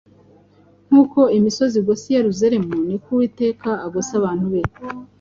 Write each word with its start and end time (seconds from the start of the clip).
Nk’uko 0.87 1.19
imisozi 1.37 1.75
igose 1.81 2.03
i 2.07 2.15
Yerusalemu, 2.17 2.73
ni 2.87 2.97
ko 3.03 3.07
Uwiteka 3.13 3.69
agota 3.85 4.13
abantu 4.19 4.45
be, 4.53 4.61